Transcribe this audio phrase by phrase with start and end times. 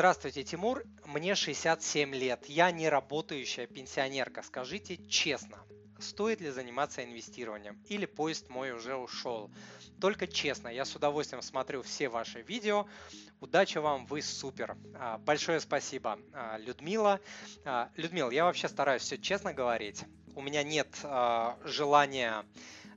[0.00, 0.82] Здравствуйте, Тимур.
[1.04, 2.46] Мне 67 лет.
[2.46, 4.40] Я не работающая пенсионерка.
[4.40, 5.58] Скажите честно,
[5.98, 9.50] стоит ли заниматься инвестированием или поезд мой уже ушел.
[10.00, 12.86] Только честно, я с удовольствием смотрю все ваши видео.
[13.40, 14.78] Удачи вам, вы супер.
[14.94, 17.20] А, большое спасибо, а, Людмила.
[17.66, 20.04] А, Людмила, я вообще стараюсь все честно говорить.
[20.34, 20.88] У меня нет
[21.64, 22.46] желания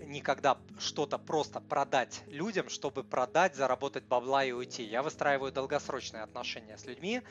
[0.00, 4.82] никогда что-то просто продать людям, чтобы продать, заработать бабла и уйти.
[4.82, 7.22] Я выстраиваю долгосрочные отношения с людьми,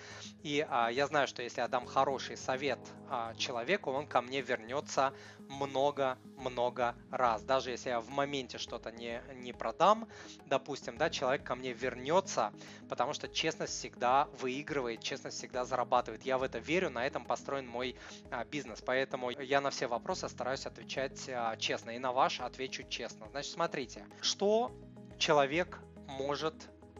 [0.43, 4.41] и а, я знаю, что если я дам хороший совет а, человеку, он ко мне
[4.41, 5.13] вернется
[5.49, 7.41] много-много раз.
[7.43, 10.07] Даже если я в моменте что-то не, не продам,
[10.45, 12.53] допустим, да, человек ко мне вернется,
[12.87, 16.23] потому что честность всегда выигрывает, честность всегда зарабатывает.
[16.23, 17.95] Я в это верю, на этом построен мой
[18.31, 18.81] а, бизнес.
[18.85, 21.91] Поэтому я на все вопросы стараюсь отвечать а, честно.
[21.91, 23.27] И на ваш отвечу честно.
[23.31, 24.71] Значит, смотрите, что
[25.17, 26.53] человек может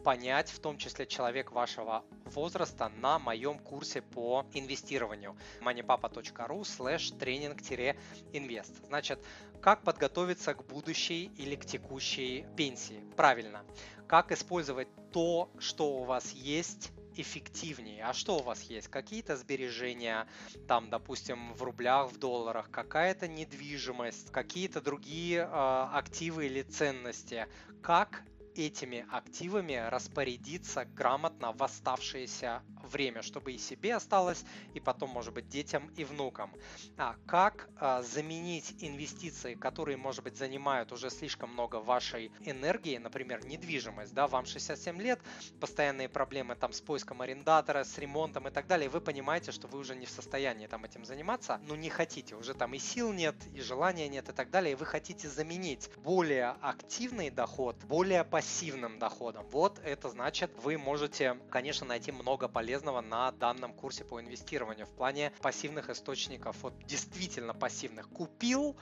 [0.04, 8.72] понять, в том числе человек вашего возраста, на моем курсе по инвестированию moneypapa.ru slash тренинг-инвест.
[8.86, 9.24] Значит,
[9.60, 13.04] как подготовиться к будущей или к текущей пенсии?
[13.16, 13.64] Правильно.
[14.06, 18.04] Как использовать то, что у вас есть эффективнее.
[18.04, 18.88] А что у вас есть?
[18.88, 20.26] Какие-то сбережения,
[20.66, 27.46] там, допустим, в рублях, в долларах, какая-то недвижимость, какие-то другие э, активы или ценности.
[27.82, 28.22] Как
[28.66, 34.44] этими активами распорядиться грамотно в оставшееся время, чтобы и себе осталось,
[34.74, 36.52] и потом, может быть, детям и внукам.
[36.96, 43.44] А как а, заменить инвестиции, которые, может быть, занимают уже слишком много вашей энергии, например,
[43.44, 45.20] недвижимость, да, вам 67 лет,
[45.60, 49.78] постоянные проблемы там с поиском арендатора, с ремонтом и так далее, вы понимаете, что вы
[49.78, 53.36] уже не в состоянии там этим заниматься, но не хотите, уже там и сил нет,
[53.54, 58.98] и желания нет и так далее, и вы хотите заменить более активный доход, более пассивным
[58.98, 59.46] доходом.
[59.52, 64.90] Вот это значит, вы можете, конечно, найти много полезного на данном курсе по инвестированию в
[64.90, 66.56] плане пассивных источников.
[66.62, 68.08] Вот действительно пассивных.
[68.08, 68.76] Купил,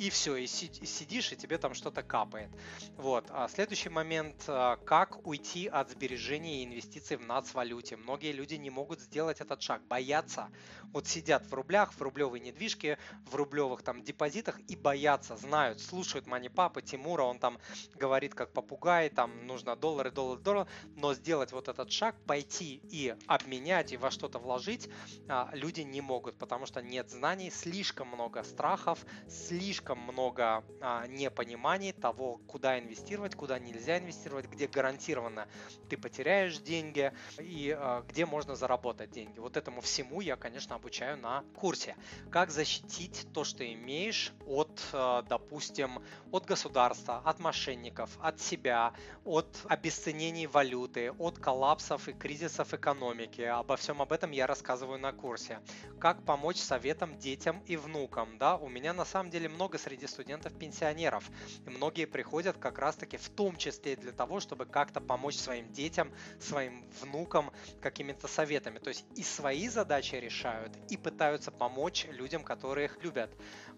[0.00, 2.48] и все, и сидишь, и тебе там что-то капает.
[2.96, 3.26] Вот.
[3.28, 7.98] А следующий момент, а, как уйти от сбережений и инвестиций в нацвалюте.
[7.98, 10.48] Многие люди не могут сделать этот шаг, боятся.
[10.94, 16.26] Вот сидят в рублях, в рублевой недвижке, в рублевых там депозитах и боятся, знают, слушают
[16.26, 17.58] мани папы Тимура, он там
[17.94, 23.14] говорит как попугай, там нужно доллары, доллары, доллары, но сделать вот этот шаг, пойти и
[23.26, 24.88] обменять и во что-то вложить,
[25.28, 31.06] а, люди не могут, потому что нет знаний, слишком много страхов, слишком слишком много а,
[31.08, 35.48] непониманий того, куда инвестировать, куда нельзя инвестировать, где гарантированно
[35.88, 39.40] ты потеряешь деньги и а, где можно заработать деньги.
[39.40, 41.96] Вот этому всему я, конечно, обучаю на курсе.
[42.30, 48.92] Как защитить то, что имеешь от, а, допустим, от государства, от мошенников, от себя,
[49.24, 53.40] от обесценений валюты, от коллапсов и кризисов экономики.
[53.40, 55.58] Обо всем об этом я рассказываю на курсе.
[55.98, 58.38] Как помочь советам детям и внукам.
[58.38, 58.56] Да?
[58.56, 61.28] У меня на самом деле много среди студентов-пенсионеров.
[61.66, 66.12] И многие приходят как раз-таки в том числе для того, чтобы как-то помочь своим детям,
[66.38, 68.78] своим внукам какими-то советами.
[68.78, 73.30] То есть и свои задачи решают, и пытаются помочь людям, которые их любят.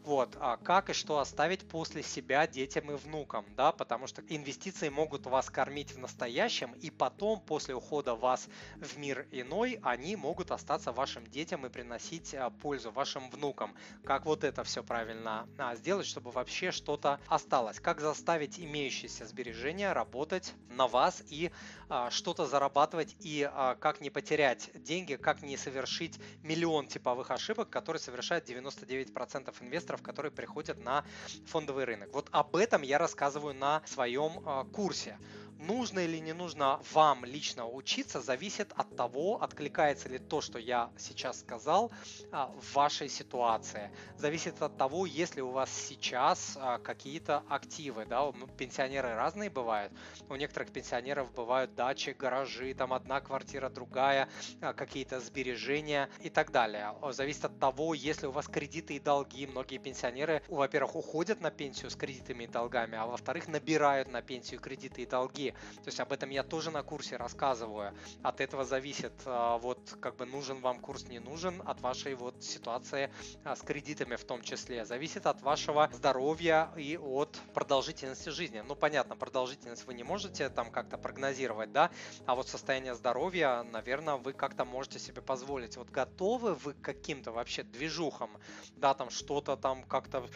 [0.04, 4.88] Вот, а как и что оставить после себя детям и внукам, да, потому что инвестиции
[4.88, 10.50] могут вас кормить в настоящем, и потом, после ухода вас в мир иной, они могут
[10.50, 13.76] остаться вашим детям и приносить а, пользу вашим внукам.
[14.04, 17.80] Как вот это все правильно а, сделать, чтобы вообще что-то осталось?
[17.80, 21.50] Как заставить имеющиеся сбережения работать на вас и
[21.88, 27.68] а, что-то зарабатывать, и а, как не потерять деньги, как не совершить миллион типовых ошибок,
[27.68, 31.04] которые совершают 99% инвесторов которые приходят на
[31.46, 32.10] фондовый рынок.
[32.12, 35.18] Вот об этом я рассказываю на своем а, курсе.
[35.66, 40.90] Нужно или не нужно вам лично учиться, зависит от того, откликается ли то, что я
[40.98, 41.92] сейчас сказал,
[42.32, 43.92] а, в вашей ситуации.
[44.16, 48.06] Зависит от того, есть ли у вас сейчас а, какие-то активы.
[48.06, 48.32] Да?
[48.58, 49.92] Пенсионеры разные бывают.
[50.28, 54.28] У некоторых пенсионеров бывают дачи, гаражи, там одна квартира, другая,
[54.60, 56.92] а, какие-то сбережения и так далее.
[57.10, 59.46] Зависит от того, если у вас кредиты и долги.
[59.46, 64.58] Многие пенсионеры, во-первых, уходят на пенсию с кредитами и долгами, а во-вторых, набирают на пенсию
[64.58, 65.51] кредиты и долги.
[65.76, 67.94] То есть об этом я тоже на курсе рассказываю.
[68.22, 72.42] От этого зависит, а, вот как бы нужен вам курс, не нужен, от вашей вот
[72.42, 73.10] ситуации
[73.44, 74.84] а, с кредитами в том числе.
[74.84, 78.62] Зависит от вашего здоровья и от продолжительности жизни.
[78.66, 81.90] Ну, понятно, продолжительность вы не можете там как-то прогнозировать, да,
[82.26, 85.76] а вот состояние здоровья, наверное, вы как-то можете себе позволить.
[85.76, 88.30] Вот готовы вы к каким-то вообще движухам,
[88.76, 90.28] да, там что-то там как-то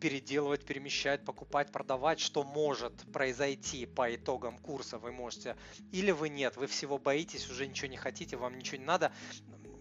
[0.00, 5.56] переделывать, перемещать, покупать, продавать, что может произойти по итогам итогам курса вы можете,
[5.92, 9.12] или вы нет, вы всего боитесь, уже ничего не хотите, вам ничего не надо,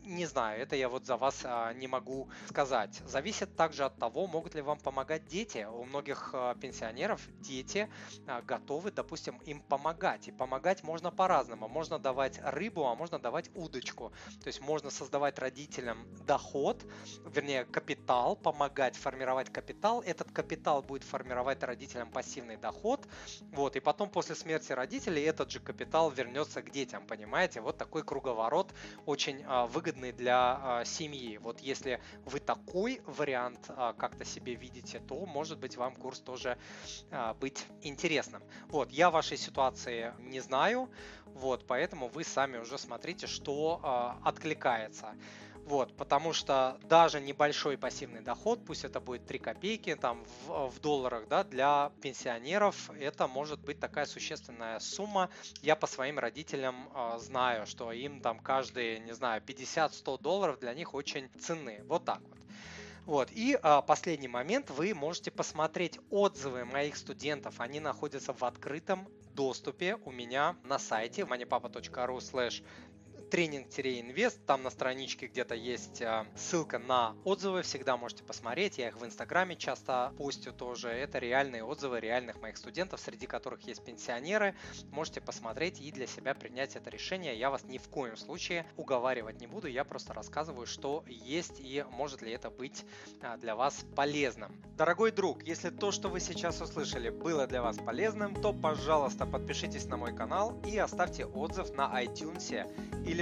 [0.05, 3.01] не знаю, это я вот за вас а, не могу сказать.
[3.05, 5.65] Зависит также от того, могут ли вам помогать дети.
[5.69, 7.89] У многих а, пенсионеров дети
[8.27, 10.27] а, готовы, допустим, им помогать.
[10.27, 11.67] И помогать можно по-разному.
[11.67, 14.11] Можно давать рыбу, а можно давать удочку.
[14.43, 16.83] То есть можно создавать родителям доход,
[17.25, 20.01] вернее капитал, помогать формировать капитал.
[20.01, 23.07] Этот капитал будет формировать родителям пассивный доход.
[23.51, 27.61] Вот, и потом после смерти родителей этот же капитал вернется к детям, понимаете?
[27.61, 28.73] Вот такой круговорот
[29.05, 31.37] очень выгодный выгодный для а, семьи.
[31.37, 36.57] Вот если вы такой вариант а, как-то себе видите, то может быть вам курс тоже
[37.11, 38.41] а, быть интересным.
[38.69, 40.89] Вот, я вашей ситуации не знаю,
[41.25, 45.13] вот, поэтому вы сами уже смотрите, что а, откликается.
[45.65, 50.79] Вот, потому что даже небольшой пассивный доход, пусть это будет 3 копейки там в, в
[50.81, 55.29] долларах, да, для пенсионеров это может быть такая существенная сумма.
[55.61, 60.73] Я по своим родителям э, знаю, что им там каждые, не знаю, 50-100 долларов для
[60.73, 61.81] них очень ценны.
[61.87, 62.37] Вот так вот.
[63.05, 63.29] Вот.
[63.31, 67.59] И а, последний момент, вы можете посмотреть отзывы моих студентов.
[67.59, 72.63] Они находятся в открытом доступе у меня на сайте moneypapa.ru slash
[73.33, 74.45] тренинг-инвест.
[74.45, 78.77] Там на страничке где-то есть а, ссылка на отзывы, всегда можете посмотреть.
[78.77, 80.89] Я их в Инстаграме часто постю тоже.
[80.89, 84.53] Это реальные отзывы реальных моих студентов, среди которых есть пенсионеры.
[84.91, 87.35] Можете посмотреть и для себя принять это решение.
[87.35, 91.83] Я вас ни в коем случае уговаривать не буду, я просто рассказываю, что есть и
[91.89, 92.85] может ли это быть
[93.23, 94.55] а, для вас полезным.
[94.77, 99.85] Дорогой друг, если то, что вы сейчас услышали, было для вас полезным, то, пожалуйста, подпишитесь
[99.85, 102.69] на мой канал и оставьте отзыв на iTunes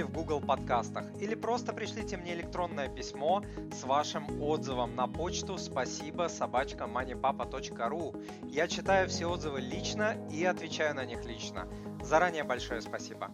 [0.04, 6.28] в Google подкастах или просто пришлите мне электронное письмо с вашим отзывом на почту спасибо
[6.28, 8.24] собачка moneypapa.ru.
[8.48, 11.68] Я читаю все отзывы лично и отвечаю на них лично.
[12.02, 13.30] Заранее большое спасибо.